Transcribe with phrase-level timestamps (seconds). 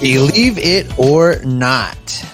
[0.00, 2.24] Believe it or not,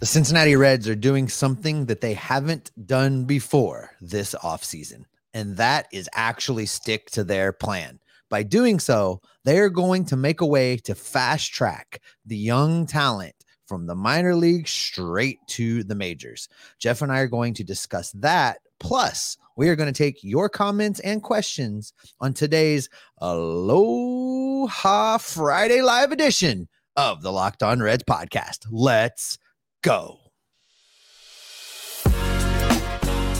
[0.00, 5.86] the Cincinnati Reds are doing something that they haven't done before this offseason, and that
[5.92, 8.00] is actually stick to their plan.
[8.30, 12.84] By doing so, they are going to make a way to fast track the young
[12.84, 13.36] talent
[13.68, 16.48] from the minor league straight to the majors.
[16.80, 18.58] Jeff and I are going to discuss that.
[18.80, 22.88] Plus, we are going to take your comments and questions on today's
[23.18, 28.66] Aloha Friday live edition of the Locked On Reds podcast.
[28.70, 29.38] Let's
[29.82, 30.18] go.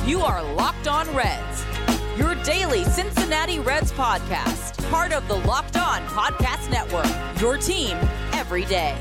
[0.07, 1.65] You are Locked On Reds,
[2.19, 7.97] your daily Cincinnati Reds podcast, part of the Locked On Podcast Network, your team
[8.33, 8.99] every day.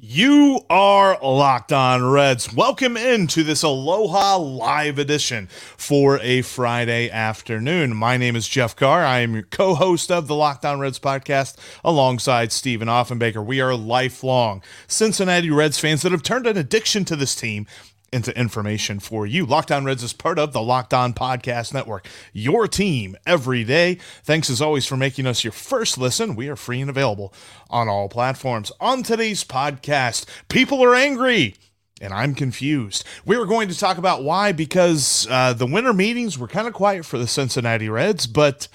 [0.00, 2.54] You are locked on Reds.
[2.54, 7.96] Welcome into this Aloha Live edition for a Friday afternoon.
[7.96, 9.04] My name is Jeff Carr.
[9.04, 13.44] I am your co host of the Locked On Reds podcast alongside Stephen Offenbaker.
[13.44, 17.66] We are lifelong Cincinnati Reds fans that have turned an addiction to this team
[18.12, 19.44] into information for you.
[19.44, 23.98] Locked On Reds is part of the Locked On Podcast Network, your team every day.
[24.22, 26.36] Thanks as always for making us your first listen.
[26.36, 27.32] We are free and available
[27.70, 28.72] on all platforms.
[28.80, 31.54] On today's podcast, people are angry.
[32.00, 33.04] And I'm confused.
[33.24, 36.72] We were going to talk about why because uh, the winter meetings were kind of
[36.72, 38.68] quiet for the Cincinnati Reds, but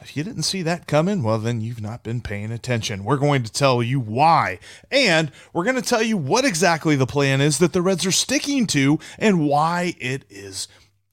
[0.00, 3.04] if you didn't see that coming, well, then you've not been paying attention.
[3.04, 4.58] We're going to tell you why,
[4.90, 8.12] and we're going to tell you what exactly the plan is that the Reds are
[8.12, 10.68] sticking to and why it is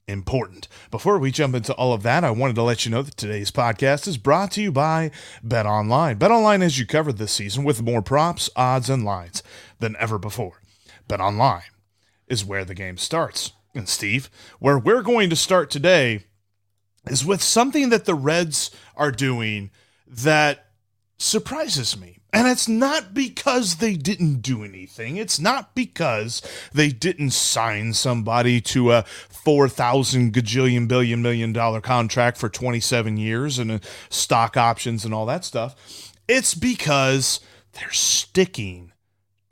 [0.08, 0.68] important.
[0.92, 3.52] Before we jump into all of that, I wanted to let you know that today's
[3.52, 6.18] podcast is brought to you by Bet Online.
[6.18, 9.42] Bet Online has you covered this season with more props, odds, and lines
[9.80, 10.62] than ever before.
[11.08, 11.64] Bet Online
[12.28, 13.54] is where the game starts.
[13.74, 16.26] And Steve, where we're going to start today
[17.08, 19.72] is with something that the Reds are doing
[20.08, 20.68] that
[21.18, 22.20] surprises me.
[22.32, 25.18] And it's not because they didn't do anything.
[25.18, 26.42] It's not because
[26.74, 33.60] they didn't sign somebody to a 4,000 gajillion billion million dollar contract for 27 years
[33.60, 36.12] and uh, stock options and all that stuff.
[36.28, 37.40] It's because
[37.74, 38.93] they're sticking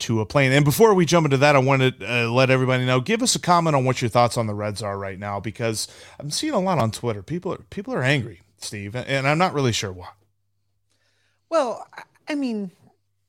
[0.02, 0.52] to a plane.
[0.52, 3.00] And before we jump into that, I want to uh, let everybody know.
[3.00, 5.88] Give us a comment on what your thoughts on the Reds are right now, because
[6.20, 7.22] I'm seeing a lot on Twitter.
[7.22, 10.08] People are people are angry, Steve, and I'm not really sure why.
[11.48, 11.86] Well,
[12.28, 12.70] I mean,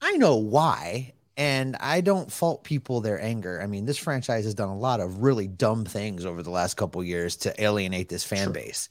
[0.01, 3.61] I know why, and I don't fault people their anger.
[3.61, 6.75] I mean, this franchise has done a lot of really dumb things over the last
[6.75, 8.53] couple years to alienate this fan sure.
[8.53, 8.89] base.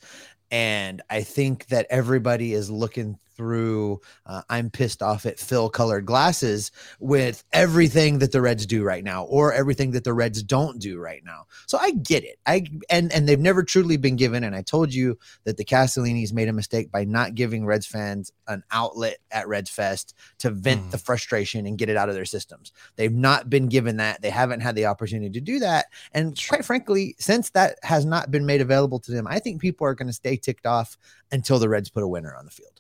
[0.51, 6.07] And I think that everybody is looking through uh, I'm pissed off at Phil colored
[6.07, 6.71] glasses
[7.01, 11.01] with everything that the Reds do right now or everything that the Reds don't do
[11.01, 11.47] right now.
[11.67, 12.39] So I get it.
[12.47, 16.33] I and and they've never truly been given and I told you that the Castellinis
[16.33, 20.83] made a mistake by not giving Reds fans an outlet at Reds Fest to vent
[20.83, 20.91] mm.
[20.93, 22.71] the frustration and get it out of their systems.
[22.95, 24.23] They've not been given that.
[24.23, 28.31] They haven't had the opportunity to do that and quite frankly, since that has not
[28.31, 30.97] been made available to them, I think people are going to stay ticked off
[31.33, 32.72] until the Reds put a winner on the field.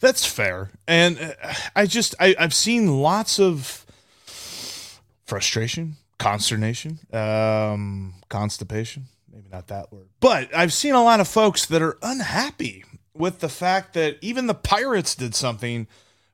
[0.00, 0.70] That's fair.
[0.86, 3.86] And uh, I just, I, I've seen lots of
[5.24, 9.04] frustration, consternation, um, constipation.
[9.32, 10.08] Maybe not that word.
[10.20, 12.84] But I've seen a lot of folks that are unhappy
[13.14, 15.86] with the fact that even the Pirates did something,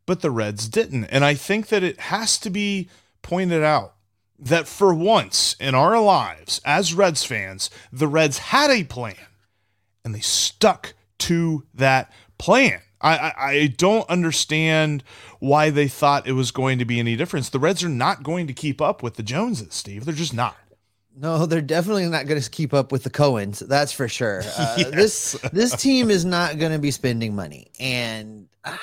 [0.06, 1.04] but the Reds didn't.
[1.06, 2.88] And I think that it has to be
[3.22, 3.94] pointed out
[4.38, 9.14] that for once in our lives as Reds fans, the Reds had a plan
[10.04, 12.80] and they stuck to that plan.
[13.02, 15.02] I, I, I don't understand
[15.40, 17.48] why they thought it was going to be any difference.
[17.48, 20.04] The Reds are not going to keep up with the Joneses, Steve.
[20.04, 20.56] They're just not.
[21.14, 23.66] No, they're definitely not going to keep up with the Cohens.
[23.66, 24.42] That's for sure.
[24.56, 24.90] Uh, yes.
[24.90, 28.76] This this team is not going to be spending money, and uh,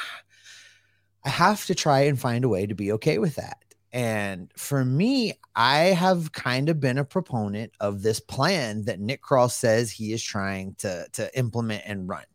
[1.24, 3.63] I have to try and find a way to be okay with that.
[3.91, 9.24] And for me, I have kind of been a proponent of this plan that Nick
[9.24, 12.25] Krall says he is trying to to implement and run.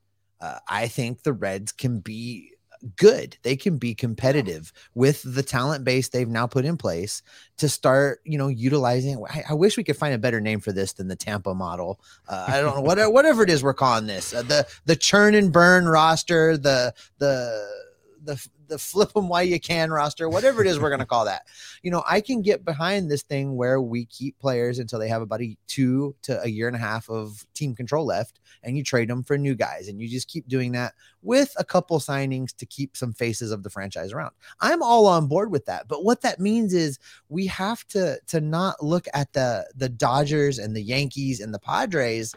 [0.40, 2.50] Uh, I think the Reds can be
[2.96, 3.36] good.
[3.42, 7.22] They can be competitive with the talent base they've now put in place
[7.58, 9.24] to start, you know, utilizing.
[9.28, 12.00] I, I wish we could find a better name for this than the Tampa model.
[12.28, 14.34] Uh, I don't know what, whatever it is we're calling this.
[14.34, 17.66] Uh, the the churn and burn roster, the the
[18.22, 21.24] the the flip them while you can roster, whatever it is we're going to call
[21.26, 21.46] that.
[21.82, 25.22] You know, I can get behind this thing where we keep players until they have
[25.22, 28.82] about a two to a year and a half of team control left and you
[28.82, 32.54] trade them for new guys and you just keep doing that with a couple signings
[32.56, 34.32] to keep some faces of the franchise around.
[34.60, 35.86] I'm all on board with that.
[35.86, 36.98] But what that means is
[37.28, 41.60] we have to to not look at the the Dodgers and the Yankees and the
[41.60, 42.34] Padres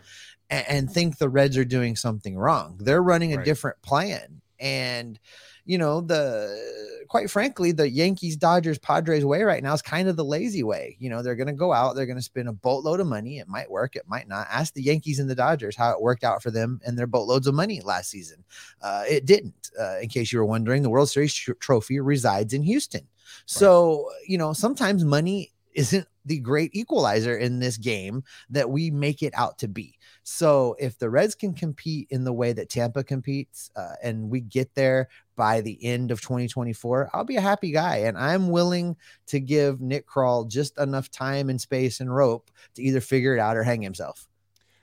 [0.49, 2.77] and, think the Reds are doing something wrong.
[2.79, 3.45] They're running a right.
[3.45, 5.19] different plan And
[5.65, 10.15] you know, the quite frankly, the Yankees, Dodgers, Padres way right now is kind of
[10.15, 10.95] the lazy way.
[10.99, 13.39] You know, they're going to go out, they're going to spend a boatload of money.
[13.39, 14.47] It might work, it might not.
[14.49, 17.47] Ask the Yankees and the Dodgers how it worked out for them and their boatloads
[17.47, 18.43] of money last season.
[18.81, 19.71] Uh, it didn't.
[19.79, 23.05] Uh, in case you were wondering, the World Series tr- trophy resides in Houston.
[23.45, 29.21] So, you know, sometimes money isn't the great equalizer in this game that we make
[29.21, 29.97] it out to be.
[30.23, 34.41] So if the Reds can compete in the way that Tampa competes uh, and we
[34.41, 37.97] get there by the end of 2024, I'll be a happy guy.
[37.97, 38.97] And I'm willing
[39.27, 43.39] to give Nick Krall just enough time and space and rope to either figure it
[43.39, 44.27] out or hang himself.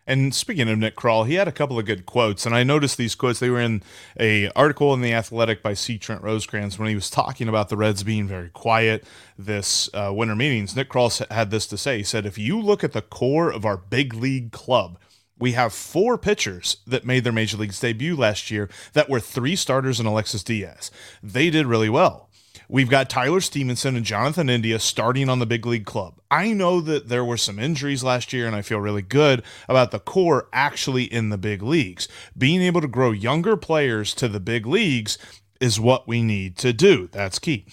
[0.06, 2.99] And speaking of Nick Krall, he had a couple of good quotes, and I noticed
[2.99, 3.41] these quotes.
[3.41, 3.83] They were in
[4.21, 5.97] a article in the Athletic by C.
[5.97, 9.05] Trent Rosecrans when he was talking about the Reds being very quiet
[9.39, 10.77] this uh, winter meetings.
[10.77, 11.99] Nick Krall had this to say.
[11.99, 14.99] He said, "If you look at the core of our big league club."
[15.37, 19.56] We have four pitchers that made their major leagues debut last year that were three
[19.56, 20.93] starters and Alexis Diaz.
[21.25, 22.31] They did really well.
[22.69, 26.20] We've got Tyler Stephenson and Jonathan India starting on the big league club.
[26.31, 29.90] I know that there were some injuries last year, and I feel really good about
[29.90, 32.08] the core actually in the big leagues.
[32.37, 35.19] Being able to grow younger players to the big leagues
[35.61, 37.08] is what we need to do.
[37.12, 37.66] That's key.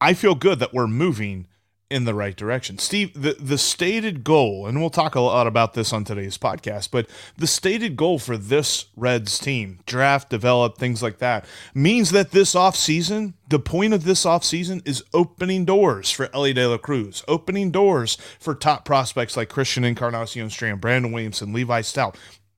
[0.00, 1.46] I feel good that we're moving
[1.88, 2.78] in the right direction.
[2.78, 6.90] Steve, the, the stated goal, and we'll talk a lot about this on today's podcast,
[6.90, 11.44] but the stated goal for this Reds team, draft, develop, things like that,
[11.74, 16.66] means that this offseason, the point of this offseason is opening doors for Elly De
[16.66, 22.16] La Cruz, opening doors for top prospects like Christian Encarnacion Strand, Brandon Williamson, Levi Stoudt.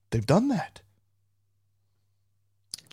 [0.09, 0.81] They've done that.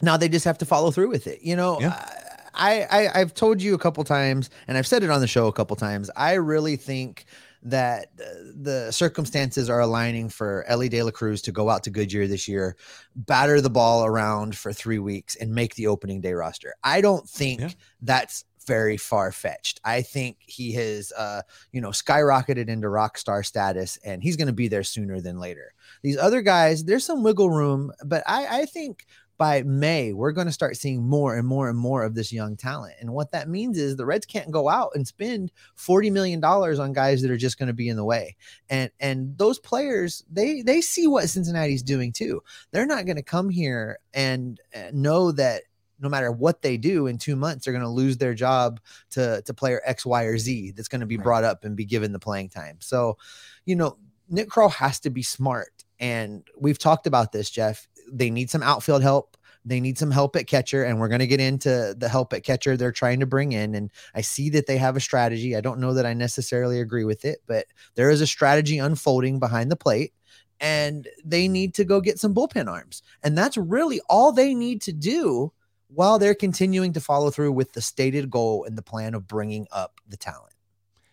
[0.03, 1.41] Now they just have to follow through with it.
[1.41, 1.95] You know, yeah.
[1.95, 2.26] I,
[2.57, 5.53] I I've told you a couple times, and I've said it on the show a
[5.53, 6.11] couple times.
[6.17, 7.27] I really think
[7.63, 12.29] that the circumstances are aligning for Elly De La Cruz to go out to Goodyear
[12.29, 12.77] this year,
[13.17, 16.75] batter the ball around for three weeks, and make the opening day roster.
[16.85, 17.71] I don't think yeah.
[18.03, 19.81] that's very far fetched.
[19.85, 21.43] I think he has, uh,
[21.73, 25.39] you know, skyrocketed into rock star status, and he's going to be there sooner than
[25.39, 25.73] later.
[26.03, 29.07] These other guys, there's some wiggle room, but I, I think
[29.39, 32.57] by May, we're going to start seeing more and more and more of this young
[32.57, 32.95] talent.
[33.01, 36.93] And what that means is the Reds can't go out and spend $40 million on
[36.93, 38.37] guys that are just going to be in the way.
[38.71, 42.43] And and those players, they they see what Cincinnati's doing too.
[42.71, 45.63] They're not going to come here and uh, know that
[45.99, 48.81] no matter what they do in two months, they're going to lose their job
[49.11, 51.85] to to player X, Y, or Z that's going to be brought up and be
[51.85, 52.77] given the playing time.
[52.81, 53.19] So,
[53.65, 53.97] you know,
[54.29, 55.73] Nick Krall has to be smart.
[55.99, 59.37] And we've talked about this, Jeff they need some outfield help.
[59.65, 62.45] They need some help at catcher, and we're going to get into the help at
[62.45, 63.75] catcher they're trying to bring in.
[63.75, 65.57] And I see that they have a strategy.
[65.57, 67.67] I don't know that I necessarily agree with it, but
[67.97, 70.13] there is a strategy unfolding behind the plate
[70.61, 73.03] and they need to go get some bullpen arms.
[73.23, 75.53] And that's really all they need to do
[75.89, 79.67] while they're continuing to follow through with the stated goal and the plan of bringing
[79.71, 80.55] up the talent.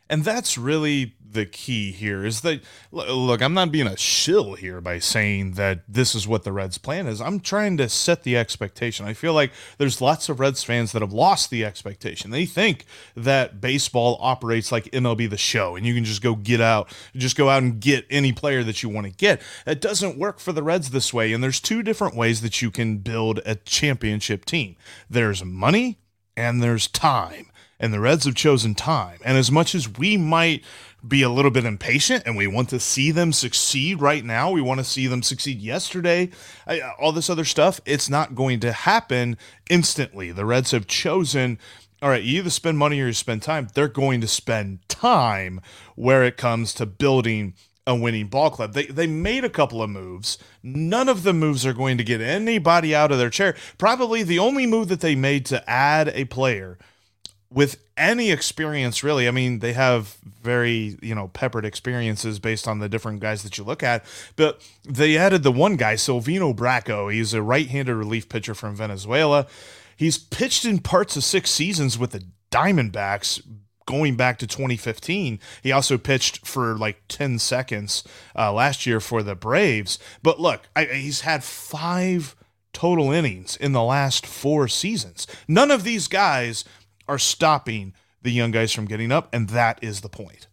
[0.10, 4.80] And that's really the key here is that look, I'm not being a shill here
[4.82, 7.22] by saying that this is what the Reds plan is.
[7.22, 9.06] I'm trying to set the expectation.
[9.06, 12.32] I feel like there's lots of Reds fans that have lost the expectation.
[12.32, 12.86] They think
[13.16, 17.38] that baseball operates like MLB the show and you can just go get out, just
[17.38, 19.42] go out and get any player that you want to get.
[19.66, 22.72] It doesn't work for the Reds this way and there's two different ways that you
[22.72, 24.76] can build a championship team.
[25.10, 26.00] There's money
[26.36, 27.48] and there's time
[27.84, 29.20] and the Reds have chosen time.
[29.26, 30.64] And as much as we might
[31.06, 34.62] be a little bit impatient and we want to see them succeed right now, we
[34.62, 36.30] want to see them succeed yesterday,
[37.00, 39.38] all this other stuff, it's not going to happen
[39.70, 40.32] instantly.
[40.32, 41.60] The Reds have chosen
[42.02, 43.70] all right, you either spend money or you spend time.
[43.74, 45.62] They're going to spend time
[45.96, 47.54] where it comes to building
[47.88, 48.74] a winning ball club.
[48.74, 50.38] They they made a couple of moves.
[50.62, 53.56] None of the moves are going to get anybody out of their chair.
[53.78, 56.78] Probably the only move that they made to add a player
[57.54, 59.28] with any experience really.
[59.28, 63.58] I mean they have very you know peppered experiences based on the different guys that
[63.58, 64.04] you look at.
[64.36, 69.48] But they added the one guy silvino bracho he's a right-handed relief pitcher from venezuela.
[69.96, 73.42] He's pitched in parts of six seasons with the diamondbacks
[73.86, 78.04] going back to 2015 he also pitched for like 10 seconds
[78.36, 80.00] uh, last year for the braves.
[80.22, 82.36] But look I, he's had five
[82.74, 85.28] total innings in the last four seasons.
[85.48, 86.66] None of these guys
[87.08, 90.48] are stopping the young guys from getting up, and that is the point.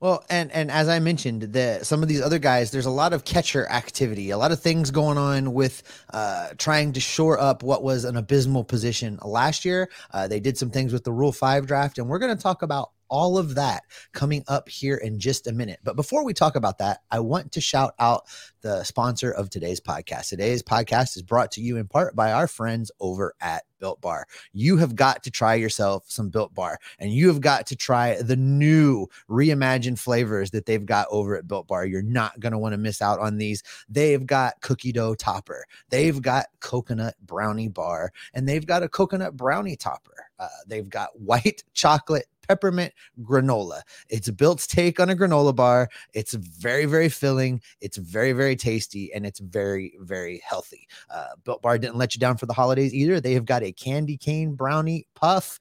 [0.00, 3.12] Well, and and as I mentioned, the some of these other guys, there's a lot
[3.12, 7.64] of catcher activity, a lot of things going on with uh, trying to shore up
[7.64, 9.90] what was an abysmal position last year.
[10.12, 12.62] Uh, they did some things with the Rule Five draft, and we're going to talk
[12.62, 15.80] about all of that coming up here in just a minute.
[15.84, 18.24] But before we talk about that, I want to shout out
[18.60, 20.28] the sponsor of today's podcast.
[20.28, 24.26] Today's podcast is brought to you in part by our friends over at Built Bar.
[24.52, 28.20] You have got to try yourself some Built Bar, and you have got to try
[28.20, 31.86] the new reimagined flavors that they've got over at Built Bar.
[31.86, 33.62] You're not going to want to miss out on these.
[33.88, 39.36] They've got cookie dough topper, they've got coconut brownie bar, and they've got a coconut
[39.36, 40.14] brownie topper.
[40.38, 43.82] Uh, they've got white chocolate peppermint granola.
[44.08, 45.88] It's Built's take on a granola bar.
[46.14, 47.60] It's very, very filling.
[47.80, 50.88] It's very, very tasty, and it's very, very healthy.
[51.10, 53.20] Uh, Built Bar didn't let you down for the holidays either.
[53.20, 55.60] They have got a candy cane brownie puff.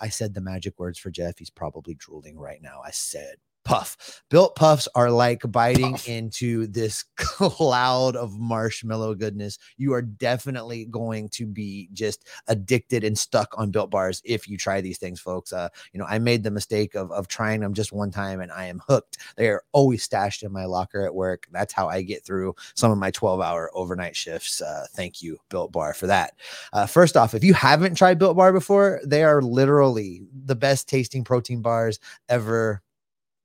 [0.00, 1.38] I said the magic words for Jeff.
[1.38, 2.80] He's probably drooling right now.
[2.84, 4.22] I said puff.
[4.30, 6.08] Built puffs are like biting puff.
[6.08, 9.58] into this cloud of marshmallow goodness.
[9.76, 14.56] You are definitely going to be just addicted and stuck on built bars if you
[14.56, 15.52] try these things, folks.
[15.52, 18.52] Uh, you know, I made the mistake of, of trying them just one time and
[18.52, 19.18] I am hooked.
[19.36, 21.46] They are always stashed in my locker at work.
[21.52, 24.60] That's how I get through some of my 12 hour overnight shifts.
[24.62, 26.34] Uh, thank you, Built Bar, for that.
[26.72, 30.88] Uh, first off, if you haven't tried Built Bar before, they are literally the best
[30.88, 32.82] tasting protein bars ever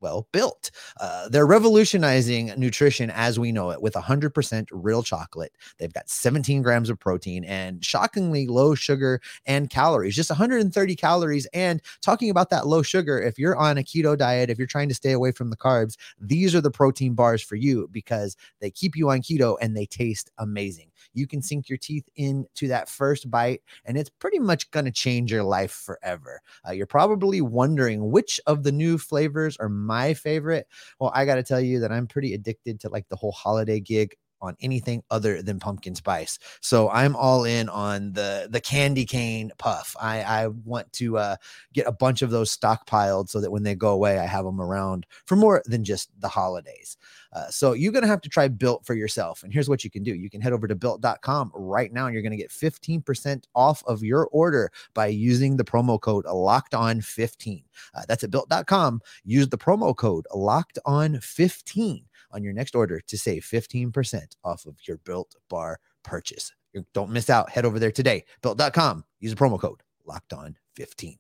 [0.06, 0.70] well built.
[1.02, 5.52] Uh, they're revolutionizing nutrition as we know it with 100% real chocolate.
[5.80, 11.48] They've got 17 grams of protein and shockingly low sugar and calories, just 130 calories.
[11.56, 14.90] And talking about that low sugar, if you're on a keto diet, if you're trying
[14.90, 18.70] to stay away from the carbs, these are the protein bars for you because they
[18.70, 22.90] keep you on keto and they taste amazing you can sink your teeth into that
[22.90, 26.42] first bite, and it's pretty much going to change your life forever.
[26.68, 30.68] Uh, you're probably wondering which of the new flavors are my favorite.
[31.00, 33.80] Well, I got to tell you that I'm pretty addicted to like the whole holiday
[33.80, 34.16] gig
[34.46, 36.40] on anything other than pumpkin spice.
[36.62, 39.96] So I'm all in on the the candy cane puff.
[40.00, 41.36] I I want to uh,
[41.74, 44.62] get a bunch of those stockpiled so that when they go away, I have them
[44.62, 46.98] around for more than just the holidays.
[47.34, 49.44] Uh, so you're to have to try Built for yourself.
[49.44, 50.14] And here's what you can do.
[50.14, 54.04] You can head over to built.com right now and you're to get 15% off of
[54.04, 57.64] your order by using the promo code locked on 15.
[57.94, 59.02] Uh, that's at built.com.
[59.24, 64.66] Use the promo code locked on 15 on your next order to save 15% off
[64.66, 66.52] of your Built Bar purchase.
[66.94, 67.50] Don't miss out.
[67.50, 69.06] Head over there today, built.com.
[69.20, 71.18] Use the promo code locked on 15.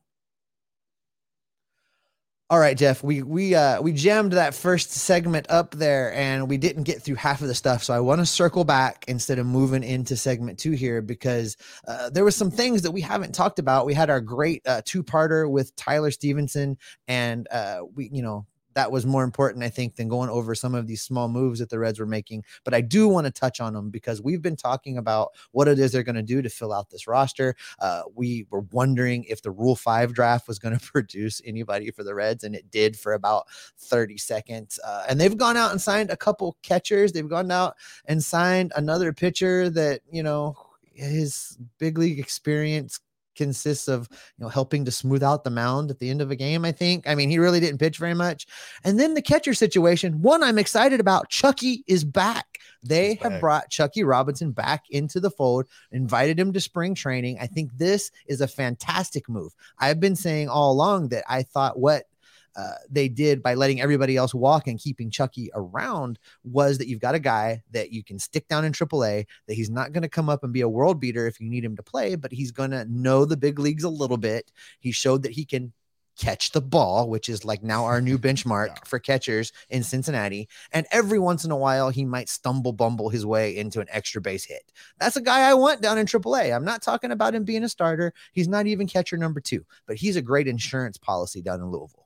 [2.47, 3.03] All right, Jeff.
[3.03, 7.15] We we uh we jammed that first segment up there and we didn't get through
[7.15, 7.83] half of the stuff.
[7.83, 11.57] So I want to circle back instead of moving into segment 2 here because
[11.87, 13.87] uh, there was some things that we haven't talked about.
[13.87, 18.45] We had our great uh, two-parter with Tyler Stephenson, and uh we you know
[18.75, 21.69] that was more important, I think, than going over some of these small moves that
[21.69, 22.43] the Reds were making.
[22.63, 25.79] But I do want to touch on them because we've been talking about what it
[25.79, 27.55] is they're going to do to fill out this roster.
[27.79, 32.03] Uh, we were wondering if the Rule 5 draft was going to produce anybody for
[32.03, 33.45] the Reds, and it did for about
[33.77, 34.79] 30 seconds.
[34.85, 37.11] Uh, and they've gone out and signed a couple catchers.
[37.11, 40.55] They've gone out and signed another pitcher that, you know,
[40.93, 42.99] his big league experience
[43.35, 46.35] consists of you know helping to smooth out the mound at the end of a
[46.35, 46.65] game.
[46.65, 47.07] I think.
[47.07, 48.47] I mean, he really didn't pitch very much.
[48.83, 50.21] And then the catcher situation.
[50.21, 51.29] One I'm excited about.
[51.29, 52.59] Chuckie is back.
[52.83, 53.41] They He's have back.
[53.41, 57.37] brought Chuckie Robinson back into the fold, invited him to spring training.
[57.41, 59.53] I think this is a fantastic move.
[59.79, 62.05] I've been saying all along that I thought what
[62.55, 66.99] uh, they did by letting everybody else walk and keeping Chuckie around was that you've
[67.01, 70.09] got a guy that you can stick down in AAA, that he's not going to
[70.09, 72.51] come up and be a world beater if you need him to play, but he's
[72.51, 74.51] going to know the big leagues a little bit.
[74.79, 75.73] He showed that he can
[76.17, 78.75] catch the ball, which is like now our new benchmark yeah.
[78.85, 80.47] for catchers in Cincinnati.
[80.71, 84.21] And every once in a while, he might stumble bumble his way into an extra
[84.21, 84.71] base hit.
[84.99, 86.55] That's a guy I want down in AAA.
[86.55, 88.13] I'm not talking about him being a starter.
[88.31, 92.04] He's not even catcher number two, but he's a great insurance policy down in Louisville.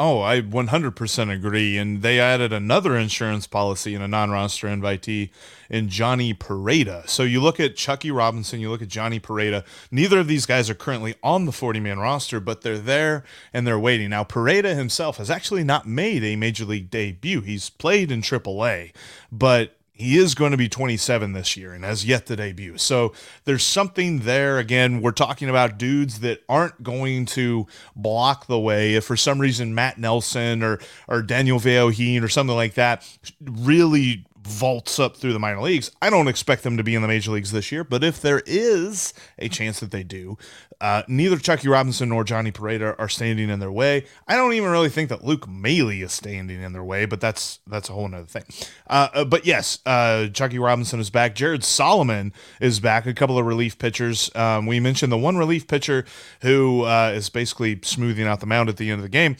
[0.00, 1.76] Oh, I 100% agree.
[1.76, 5.30] And they added another insurance policy in a non roster invitee
[5.68, 7.08] in Johnny Pereda.
[7.08, 9.64] So you look at Chuckie Robinson, you look at Johnny Pereda.
[9.90, 13.66] Neither of these guys are currently on the 40 man roster, but they're there and
[13.66, 14.10] they're waiting.
[14.10, 17.40] Now, Pereda himself has actually not made a major league debut.
[17.40, 18.92] He's played in AAA,
[19.32, 22.78] but he is going to be 27 this year and has yet to debut.
[22.78, 23.12] So
[23.44, 24.58] there's something there.
[24.58, 28.94] Again, we're talking about dudes that aren't going to block the way.
[28.94, 30.78] If for some reason Matt Nelson or
[31.08, 33.04] or Daniel Vellojin or something like that
[33.40, 35.90] really vaults up through the minor leagues.
[36.00, 38.42] I don't expect them to be in the major leagues this year, but if there
[38.46, 40.38] is a chance that they do,
[40.80, 44.06] uh, neither Chuckie Robinson nor Johnny Pereda are standing in their way.
[44.28, 47.58] I don't even really think that Luke Maile is standing in their way, but that's
[47.66, 48.44] that's a whole other thing.
[48.86, 51.34] Uh, uh, but yes, uh, Chuckie Robinson is back.
[51.34, 53.06] Jared Solomon is back.
[53.06, 54.34] A couple of relief pitchers.
[54.36, 56.04] Um, we mentioned the one relief pitcher
[56.42, 59.36] who uh, is basically smoothing out the mound at the end of the game.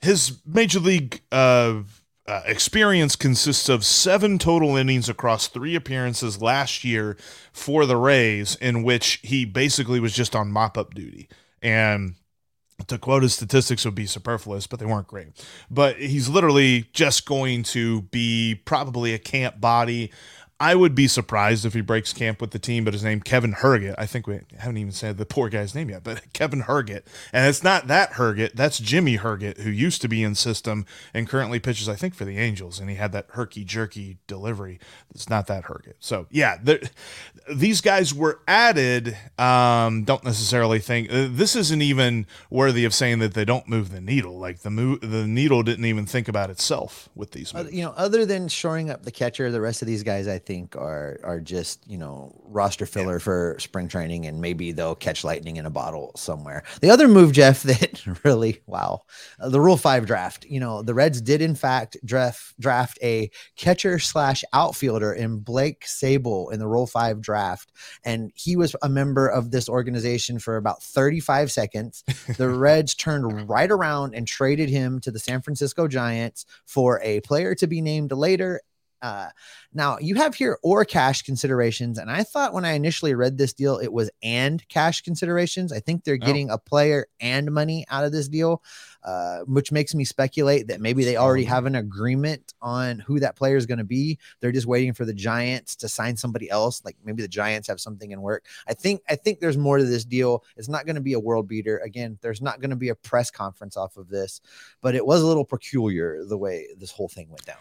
[0.00, 1.82] His major league uh,
[2.28, 7.16] uh, experience consists of seven total innings across three appearances last year
[7.52, 11.28] for the Rays, in which he basically was just on mop up duty.
[11.62, 12.16] And
[12.88, 15.28] to quote his statistics would be superfluous, but they weren't great.
[15.70, 20.10] But he's literally just going to be probably a camp body.
[20.58, 23.52] I would be surprised if he breaks camp with the team, but his name Kevin
[23.52, 23.94] Herget.
[23.98, 27.02] I think we haven't even said the poor guy's name yet, but Kevin Herget.
[27.30, 31.28] And it's not that Herget, that's Jimmy Herget, who used to be in system and
[31.28, 32.80] currently pitches, I think, for the Angels.
[32.80, 34.78] And he had that herky jerky delivery.
[35.14, 35.96] It's not that Herget.
[36.00, 36.56] So yeah,
[37.52, 39.16] these guys were added.
[39.38, 43.90] Um, don't necessarily think uh, this isn't even worthy of saying that they don't move
[43.90, 44.38] the needle.
[44.38, 47.54] Like the move, the needle didn't even think about itself with these.
[47.54, 50.38] Uh, you know, other than shoring up the catcher, the rest of these guys, I
[50.46, 53.18] think are are just you know roster filler yeah.
[53.18, 56.62] for spring training, and maybe they'll catch lightning in a bottle somewhere.
[56.80, 59.02] The other move, Jeff, that really wow,
[59.40, 60.46] uh, the Rule Five draft.
[60.46, 65.84] You know, the Reds did in fact draft draft a catcher slash outfielder in Blake
[65.84, 67.72] Sabol in the Rule Five draft,
[68.04, 72.04] and he was a member of this organization for about 35 seconds.
[72.36, 77.20] The Reds turned right around and traded him to the San Francisco Giants for a
[77.20, 78.60] player to be named later
[79.02, 79.28] uh,
[79.74, 83.52] now you have here or cash considerations, and I thought when I initially read this
[83.52, 85.72] deal, it was and cash considerations.
[85.72, 86.26] I think they're oh.
[86.26, 88.62] getting a player and money out of this deal,
[89.04, 93.36] uh, which makes me speculate that maybe they already have an agreement on who that
[93.36, 94.18] player is going to be.
[94.40, 96.82] They're just waiting for the Giants to sign somebody else.
[96.84, 98.44] Like maybe the Giants have something in work.
[98.66, 100.42] I think I think there's more to this deal.
[100.56, 101.78] It's not going to be a world beater.
[101.78, 104.40] Again, there's not going to be a press conference off of this,
[104.80, 107.56] but it was a little peculiar the way this whole thing went down.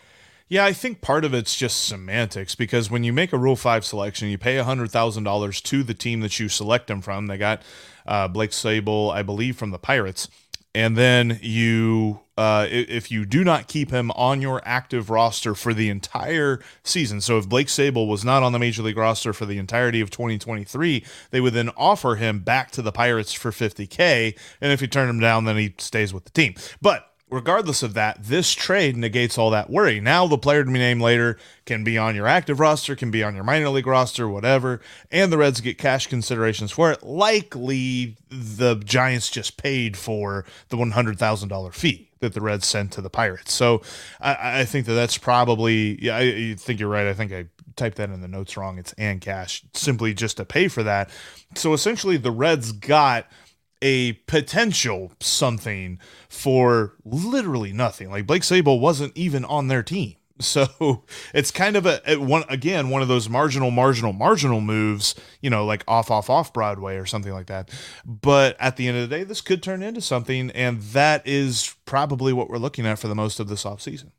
[0.48, 3.84] Yeah, I think part of it's just semantics because when you make a Rule 5
[3.84, 7.25] selection, you pay $100,000 to the team that you select them from.
[7.25, 7.64] They got
[8.06, 10.28] uh, Blake Sabol, I believe, from the Pirates.
[10.75, 15.74] And then you, uh, if you do not keep him on your active roster for
[15.74, 19.48] the entire season, so if Blake Sabol was not on the Major League roster for
[19.48, 24.38] the entirety of 2023, they would then offer him back to the Pirates for 50K.
[24.62, 26.54] And if you turn him down, then he stays with the team.
[26.82, 30.00] But regardless of that, this trade negates all that worry.
[30.00, 33.24] Now the player to be named later can be on your active roster, can be
[33.24, 34.80] on your minor league roster, whatever,
[35.12, 37.04] and the Reds get cash considerations for it.
[37.04, 43.10] Likely the Giants just paid for the $100,000 fee that the Reds sent to the
[43.10, 43.54] Pirates.
[43.54, 43.82] So
[44.22, 47.08] I, I, think that that's probably, yeah, I, I think you're right.
[47.08, 48.78] I think I typed that in the notes wrong.
[48.78, 51.10] It's and cash simply just to pay for that.
[51.56, 53.28] So essentially the Reds got–
[53.82, 58.10] a potential something for literally nothing.
[58.10, 60.16] Like Blake Sabol wasn't even on their team.
[60.42, 65.16] So it's kind of a, a, one again one of those marginal, marginal, marginal moves,
[65.40, 67.70] you know, like off, off, off Broadway or something like that.
[68.06, 71.76] But at the end of the day, this could turn into something, and that is
[71.86, 74.12] probably what we're looking at for the most of this offseason.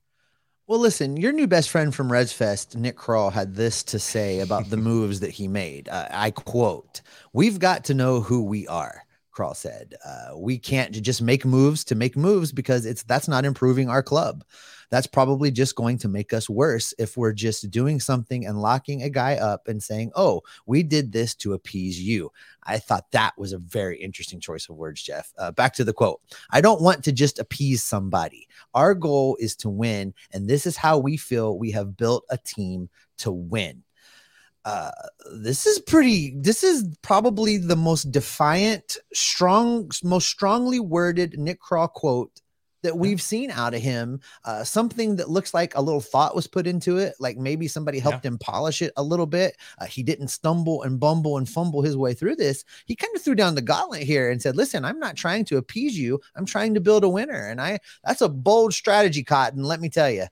[0.67, 4.41] Well, listen, your new best friend from Reds Fest, Nick Krall, had this to say
[4.41, 5.89] about the moves that he made.
[5.89, 9.06] Uh, I quote, We've got to know who we are.
[9.37, 9.95] Krall said.
[10.05, 14.03] Uh, we can't just make moves to make moves because it's that's not improving our
[14.03, 14.45] club.
[14.89, 19.03] That's probably just going to make us worse if we're just doing something and locking
[19.03, 22.31] a guy up and saying, "Oh, we did this to appease you."
[22.63, 25.33] I thought that was a very interesting choice of words, Jeff.
[25.39, 26.21] Uh, back to the quote.
[26.51, 28.49] I don't want to just appease somebody.
[28.75, 32.39] Our goal is to win, and this is how we feel we have built a
[32.39, 33.83] team to win
[34.67, 34.91] uh,
[35.33, 41.91] this is pretty this is probably the most defiant strong most strongly worded Nick Krall
[41.91, 42.33] quote
[42.87, 44.21] that we've seen out of him.
[44.45, 47.99] Uh, something that looks like a little thought was put into it, like maybe somebody
[47.99, 48.29] helped yeah.
[48.29, 49.57] him polish it a little bit.
[49.79, 52.65] Uh, he didn't stumble and bumble and fumble his way through this.
[52.85, 55.57] He kind of threw down the gauntlet here and said, "Listen, I'm not trying to
[55.57, 56.21] appease you.
[56.37, 59.65] I'm trying to build a winner." And I that's a bold strategy, Cotton.
[59.65, 60.27] Let me tell you.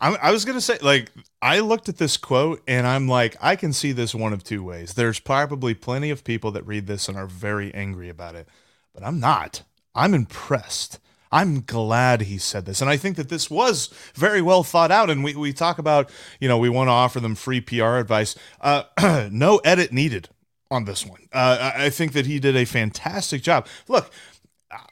[0.00, 3.56] I, I was gonna say, like, I looked at this quote and I'm like, I
[3.56, 4.94] can see this one of two ways.
[4.94, 8.48] There's probably plenty of people that read this and are very angry about it,
[8.94, 9.62] but I'm not.
[9.94, 10.98] I'm impressed.
[11.32, 12.80] I'm glad he said this.
[12.82, 15.08] And I think that this was very well thought out.
[15.08, 18.36] And we, we talk about, you know, we want to offer them free PR advice.
[18.60, 18.84] Uh,
[19.32, 20.28] no edit needed
[20.70, 21.28] on this one.
[21.32, 23.66] Uh, I think that he did a fantastic job.
[23.88, 24.10] Look,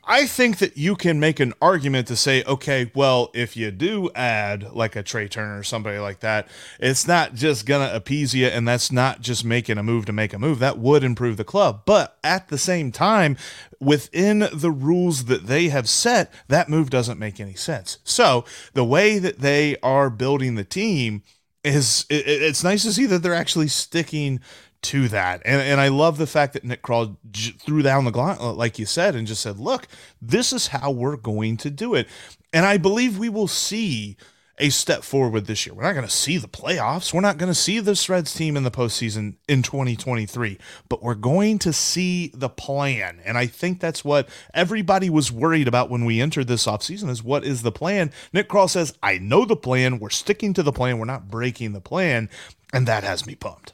[0.05, 4.11] I think that you can make an argument to say, okay, well, if you do
[4.15, 8.47] add like a Trea Turner or somebody like that, it's not just to appease you
[8.47, 10.59] and that's not just making a move to make a move.
[10.59, 11.83] That would improve the club.
[11.87, 13.37] But at the same time,
[13.79, 17.99] within the rules that they have set, that move doesn't make any sense.
[18.05, 21.23] So the way that they are building the team
[21.63, 24.41] is it's nice to see that they're actually sticking
[24.83, 25.43] to that.
[25.45, 28.53] And, and I love the fact that Nick Krall j- threw down the gauntlet, uh,
[28.53, 29.87] like you said, and just said, look,
[30.21, 32.09] this is how we're going to do it.
[32.53, 34.17] And I believe we will see
[34.61, 35.75] a step forward this year.
[35.75, 37.13] We're not going to see the playoffs.
[37.13, 41.15] We're not going to see this Reds team in the postseason in 2023, but we're
[41.15, 43.21] going to see the plan.
[43.25, 47.25] And I think that's what everybody was worried about when we entered this offseason is
[47.25, 48.13] what is the plan?
[48.33, 49.99] Nick Krall says, I know the plan.
[49.99, 50.99] We're sticking to the plan.
[50.99, 52.29] We're not breaking the plan.
[52.73, 53.73] And that has me pumped.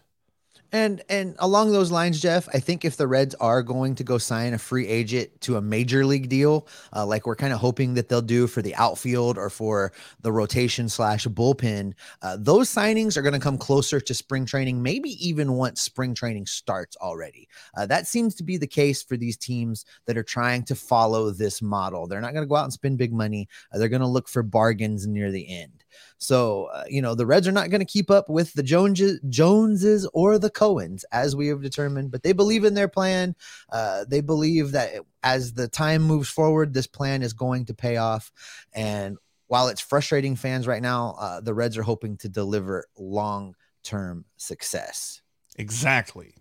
[0.73, 4.19] And and along those lines, Jeff, I think if the Reds are going to go
[4.19, 7.95] sign a free agent to a major league deal, uh, like we're kind of hoping
[7.95, 13.17] that they'll do for the outfield or for the rotation slash bullpen, uh, those signings
[13.17, 17.49] are going to come closer to spring training, maybe even once spring training starts already.
[17.77, 21.31] Uh, that seems to be the case for these teams that are trying to follow
[21.31, 22.07] this model.
[22.07, 23.49] They're not going to go out and spend big money.
[23.73, 25.85] Uh, they're going to look for bargains near the end.
[26.19, 29.21] So, uh, you know, the Reds are not going to keep up with the Joneses,
[29.29, 33.35] Joneses or the Cohens, as we have determined, but they believe in their plan.
[33.71, 37.97] Uh, they believe that as the time moves forward, this plan is going to pay
[37.97, 38.33] off.
[38.73, 43.55] And while it's frustrating fans right now, uh, the Reds are hoping to deliver long
[43.83, 45.23] term success.
[45.57, 46.35] Exactly.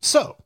[0.00, 0.36] So,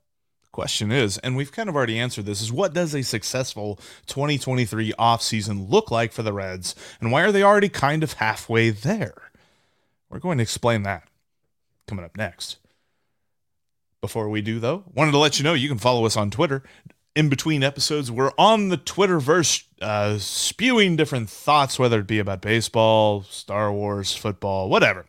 [0.57, 4.95] question is, and we've kind of already answered this, is what does a successful 2023
[4.99, 9.31] offseason look like for the Reds, and why are they already kind of halfway there?
[10.09, 11.07] We're going to explain that
[11.87, 12.57] coming up next.
[14.01, 16.63] Before we do, though, wanted to let you know you can follow us on Twitter.
[17.15, 22.41] In between episodes, we're on the Twitterverse uh, spewing different thoughts, whether it be about
[22.41, 25.05] baseball, Star Wars, football, whatever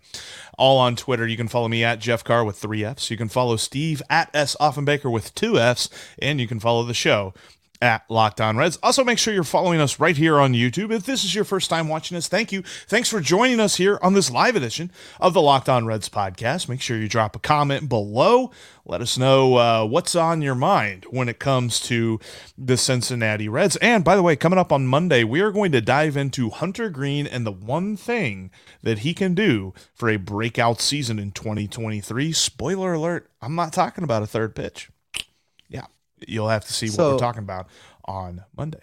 [0.58, 1.28] all on Twitter.
[1.28, 3.10] You can follow me at Jeff Carr with three F's.
[3.10, 4.56] You can follow Steve at S.
[4.60, 5.90] Offenbaker with two F's.
[6.20, 7.34] And you can follow the show
[7.82, 8.78] at Locked On Reds.
[8.82, 10.92] Also, make sure you're following us right here on YouTube.
[10.92, 12.64] If this is your first time watching us, thank you.
[12.88, 16.70] Thanks for joining us here on this live edition of the Locked On Reds podcast.
[16.70, 18.52] Make sure you drop a comment below.
[18.86, 22.20] Let us know uh, what's on your mind when it comes to
[22.58, 23.76] the Cincinnati Reds.
[23.78, 26.90] And by the way, coming up on Monday, we are going to dive into Hunter
[26.90, 28.50] Greene and the one thing
[28.82, 32.32] that he can do for a breakout season in 2023.
[32.32, 34.90] Spoiler alert, I'm not talking about a third pitch.
[36.28, 37.68] You'll have to see so, what we're talking about
[38.06, 38.80] on Monday.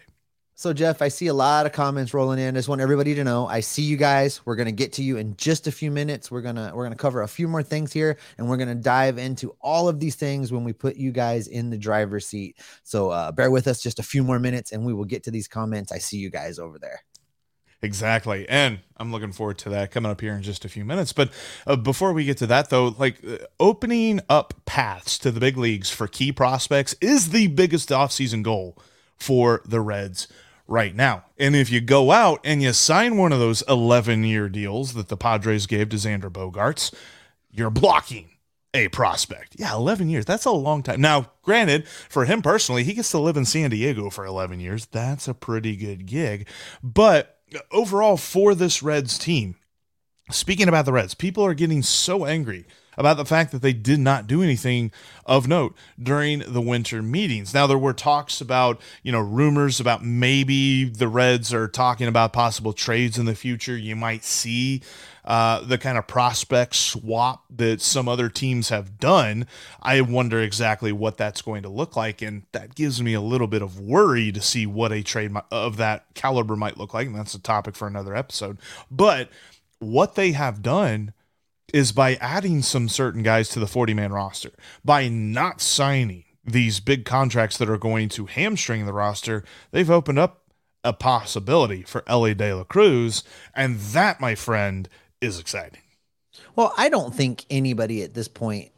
[0.56, 2.54] So Jeff, I see a lot of comments rolling in.
[2.54, 4.40] I just want everybody to know I see you guys.
[4.44, 6.30] We're gonna get to you in just a few minutes.
[6.30, 9.56] We're gonna we're gonna cover a few more things here, and we're gonna dive into
[9.60, 12.56] all of these things when we put you guys in the driver's seat.
[12.84, 15.32] So uh, bear with us just a few more minutes, and we will get to
[15.32, 15.90] these comments.
[15.90, 17.00] I see you guys over there.
[17.84, 18.48] Exactly.
[18.48, 21.12] And I'm looking forward to that coming up here in just a few minutes.
[21.12, 21.30] But
[21.66, 25.58] uh, before we get to that, though, like uh, opening up paths to the big
[25.58, 28.78] leagues for key prospects is the biggest offseason goal
[29.16, 30.28] for the Reds
[30.66, 31.24] right now.
[31.38, 35.08] And if you go out and you sign one of those 11 year deals that
[35.08, 36.94] the Padres gave to Xander Bogaerts,
[37.52, 38.30] you're blocking
[38.72, 39.54] a prospect.
[39.56, 40.24] Yeah, 11 years.
[40.24, 41.00] That's a long time.
[41.00, 44.86] Now, granted, for him personally, he gets to live in San Diego for 11 years.
[44.86, 46.48] That's a pretty good gig.
[46.82, 47.33] But
[47.70, 49.56] overall for this Reds team,
[50.30, 53.98] speaking about the Reds, people are getting so angry about the fact that they did
[53.98, 54.92] not do anything
[55.26, 57.52] of note during the winter meetings.
[57.52, 62.32] Now there were talks about, you know, rumors about maybe the Reds are talking about
[62.32, 63.76] possible trades in the future.
[63.76, 64.82] You might see
[65.24, 69.46] uh, the kind of prospect swap that some other teams have done.
[69.82, 73.46] I wonder exactly what that's going to look like, and that gives me a little
[73.46, 77.06] bit of worry to see what a trade of that caliber might look like.
[77.06, 78.58] And that's a topic for another episode.
[78.90, 79.30] But
[79.78, 81.12] what they have done
[81.72, 84.50] is by adding some certain guys to the 40 man roster,
[84.84, 90.18] by not signing these big contracts that are going to hamstring the roster, they've opened
[90.18, 90.42] up
[90.84, 93.24] a possibility for Elly De La Cruz.
[93.54, 94.88] And that, my friend,
[95.24, 95.80] is exciting.
[96.56, 98.70] Well, I don't think anybody at this point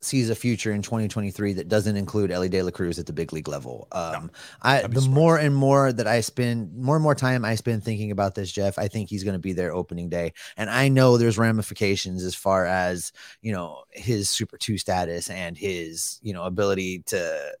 [0.00, 3.32] sees a future in 2023 that doesn't include Elly De La Cruz at the big
[3.32, 3.88] league level.
[3.92, 4.30] Um, no,
[4.62, 8.10] I the more and more that I spend, more and more time I spend thinking
[8.10, 11.16] about this, Jeff, I think he's going to be there opening day, and I know
[11.16, 16.44] there's ramifications as far as you know his Super Two status and his you know
[16.44, 17.52] ability to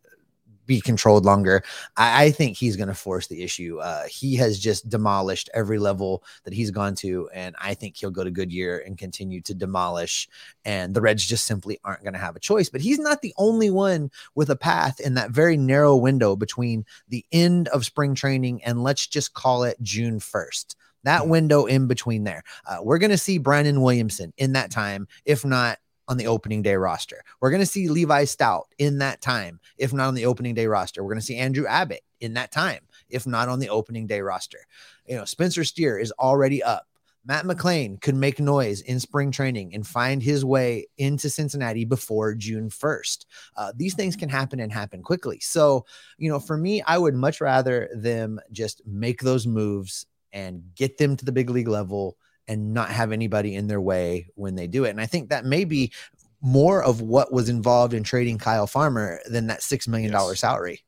[0.66, 1.62] be controlled longer.
[1.96, 3.78] I, I think he's going to force the issue.
[3.78, 8.10] Uh, he has just demolished every level that he's gone to, and I think he'll
[8.10, 10.28] go to Goodyear and continue to demolish.
[10.64, 12.68] And the Reds just simply aren't going to have a choice.
[12.68, 16.84] But he's not the only one with a path in that very narrow window between
[17.08, 20.74] the end of spring training and let's just call it June 1st
[21.06, 22.42] that window in between there.
[22.66, 26.62] Uh, we're going to see Brandon Williamson in that time, if not on the opening
[26.62, 27.22] day roster.
[27.40, 30.66] We're going to see Levi Stoudt in that time, if not on the opening day
[30.66, 31.02] roster.
[31.02, 34.20] We're going to see Andrew Abbott in that time, if not on the opening day
[34.20, 34.60] roster.
[35.06, 36.86] You know, Spencer Steer is already up.
[37.26, 42.36] Matt McLain could make noise in spring training and find his way into Cincinnati before
[42.36, 43.26] June 1st.
[43.56, 45.40] Uh, these things can happen and happen quickly.
[45.40, 45.86] So,
[46.18, 50.98] you know, for me, I would much rather them just make those moves and get
[50.98, 52.16] them to the big league level
[52.48, 54.90] and not have anybody in their way when they do it.
[54.90, 55.92] And I think that may be
[56.40, 60.40] more of what was involved in trading Kyle Farmer than that $6 million yes.
[60.40, 60.82] salary.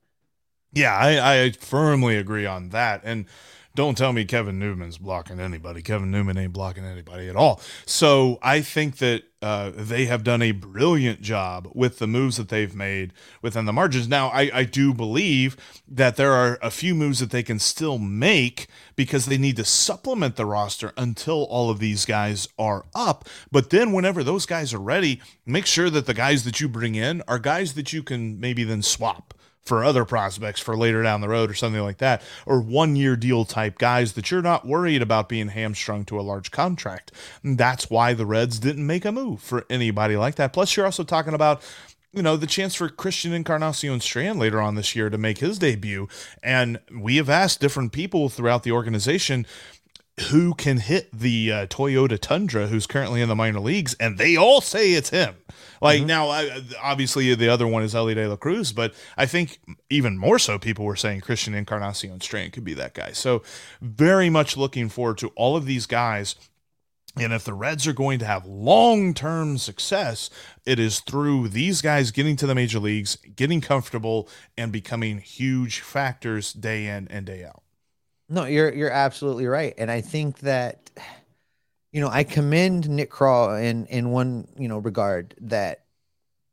[0.72, 3.00] Yeah, I, I firmly agree on that.
[3.04, 3.26] And
[3.78, 5.82] don't tell me Kevin Newman's blocking anybody.
[5.82, 7.60] Kevin Newman ain't blocking anybody at all.
[7.86, 12.48] So I think that uh, they have done a brilliant job with the moves that
[12.48, 14.08] they've made within the margins.
[14.08, 17.98] Now, I, I do believe that there are a few moves that they can still
[17.98, 23.28] make because they need to supplement the roster until all of these guys are up.
[23.52, 26.96] But then, whenever those guys are ready, make sure that the guys that you bring
[26.96, 29.34] in are guys that you can maybe then swap
[29.68, 33.14] for other prospects for later down the road or something like that, or one year
[33.14, 37.12] deal type guys that you're not worried about being hamstrung to a large contract.
[37.42, 40.52] And that's why the Reds didn't make a move for anybody like that.
[40.52, 41.62] Plus, you're also talking about
[42.12, 45.58] you know, the chance for Christian Encarnacion Strand later on this year to make his
[45.58, 46.08] debut.
[46.42, 49.46] And we have asked different people throughout the organization
[50.22, 54.36] who can hit the uh, Toyota Tundra, who's currently in the minor leagues, and they
[54.36, 55.36] all say it's him.
[55.80, 56.08] Like mm-hmm.
[56.08, 60.18] now, I, obviously the other one is Elly De La Cruz, but I think even
[60.18, 63.12] more so, people were saying Christian Encarnacion Strand could be that guy.
[63.12, 63.42] So
[63.80, 66.34] very much looking forward to all of these guys.
[67.16, 70.30] And if the Reds are going to have long term success,
[70.64, 75.80] it is through these guys getting to the major leagues, getting comfortable, and becoming huge
[75.80, 77.62] factors day in and day out.
[78.28, 80.90] No, you're you're absolutely right, and I think that
[81.92, 85.84] you know I commend Nick Krall in in one you know regard that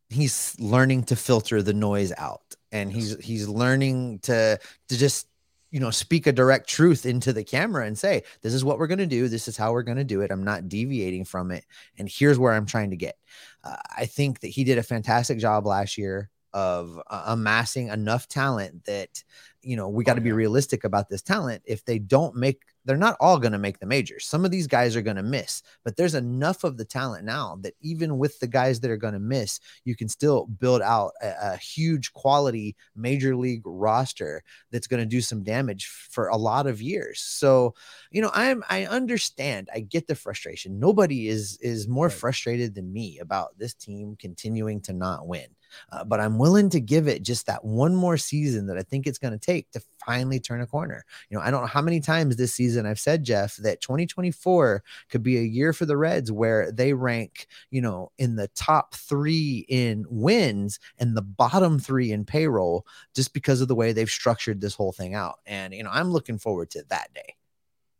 [0.10, 4.60] he's learning to filter the noise out, and he's he's learning to
[4.90, 5.28] to just
[5.72, 8.88] you know speak a direct truth into the camera and say this is what we're
[8.88, 9.28] going to do.
[9.28, 10.32] This is how we're going to do it.
[10.32, 11.66] I'm not deviating from it.
[11.98, 13.18] And here's where i'm trying to get.
[13.64, 18.28] Uh, i think that he did a fantastic job last year of uh, amassing enough
[18.30, 19.24] talent that
[19.65, 21.63] you know, we got to oh, be realistic about this talent.
[21.65, 24.28] If they don't make, they're not all going to make the majors.
[24.28, 27.58] Some of these guys are going to miss, but there's enough of the talent now
[27.62, 31.13] that even with the guys that are going to miss, you can still build out
[31.21, 36.38] a, a huge quality major league roster that's going to do some damage for a
[36.38, 37.19] lot of years.
[37.19, 37.73] So,
[38.12, 39.69] you know, I'm I understand.
[39.73, 40.80] I get the frustration.
[40.80, 42.15] Nobody is is more right.
[42.15, 45.47] frustrated than me about this team continuing to not win.
[45.91, 49.08] Uh, but I'm willing to give it just that one more season that I think
[49.08, 51.04] it's going to take to finally turn a corner.
[51.30, 54.84] You know, I don't know how many times this season I've said, Jeff, that 2024
[55.10, 58.95] could be a year for the Reds where they rank, you know, in the top
[58.95, 64.10] three in wins and the bottom three in payroll just because of the way they've
[64.10, 65.39] structured this whole thing out.
[65.45, 67.36] And, you know, I'm looking forward to that day.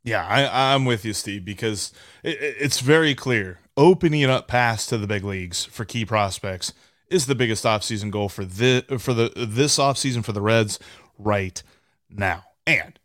[0.04, 5.00] Yeah, I, am with you, Steve, because it, it's very clear opening up paths to
[5.00, 6.74] the big leagues for key prospects
[7.10, 10.80] is the biggest offseason goal for this for the this offseason for the Reds
[11.18, 11.62] right
[12.10, 12.44] now.
[12.66, 13.00] And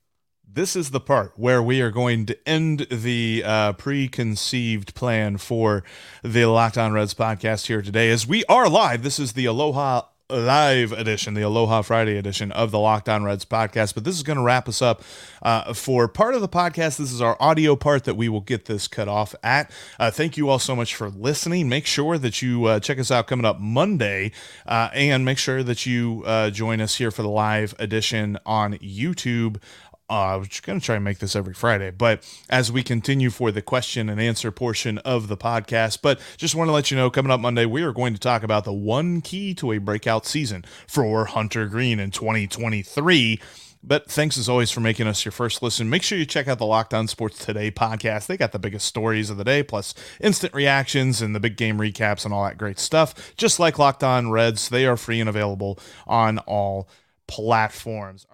[0.53, 5.85] this is the part where we are going to end the uh, preconceived plan for
[6.25, 8.11] the Locked On Reds podcast here today.
[8.11, 12.71] As we are live, this is the Aloha live edition, the Aloha Friday edition of
[12.71, 13.95] the Locked On Reds podcast.
[13.95, 15.03] But this is going to wrap us up
[15.43, 16.99] uh, for part of the podcast.
[16.99, 19.71] This is our audio part that we will get this cut off at.
[19.99, 21.69] Uh, thank you all so much for listening.
[21.69, 24.33] Make sure that you uh, check us out coming up Monday
[24.67, 28.75] uh, and make sure that you uh, join us here for the live edition on
[28.75, 29.61] YouTube
[30.11, 33.31] uh, I was going to try and make this every Friday, but as we continue
[33.31, 36.97] for the question and answer portion of the podcast, but just want to let you
[36.97, 39.79] know coming up Monday, we are going to talk about the one key to a
[39.79, 43.41] breakout season for Hunter Greene in 2023.
[43.83, 45.89] But thanks as always for making us your first listen.
[45.89, 48.27] Make sure you check out the Locked On Sports Today podcast.
[48.27, 51.79] They got the biggest stories of the day, plus instant reactions and the big game
[51.79, 53.35] recaps and all that great stuff.
[53.37, 56.89] Just like Locked On Reds, they are free and available on all
[57.27, 58.27] platforms.